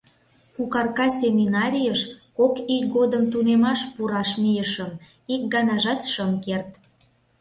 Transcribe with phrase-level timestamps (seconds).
[0.55, 2.01] Кукарка семинарийыш
[2.37, 4.91] кок ий годым тунемаш пураш мийышым—
[5.33, 6.69] ик ганажат шым керт.